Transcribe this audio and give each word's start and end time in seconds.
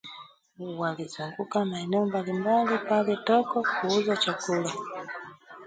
Walizunguka 0.79 1.65
maeneo 1.65 2.05
mbalimbali 2.05 2.75
pale 2.89 3.13
Toko 3.29 3.57
kuuza 3.77 4.17
chakula 4.23 4.71